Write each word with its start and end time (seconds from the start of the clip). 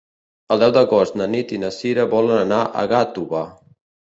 El 0.55 0.61
deu 0.63 0.71
d'agost 0.77 1.19
na 1.21 1.27
Nit 1.35 1.53
i 1.57 1.61
na 1.65 1.71
Sira 1.77 2.07
volen 2.17 2.41
anar 2.47 2.63
a 2.85 2.89
Gàtova. 2.95 3.47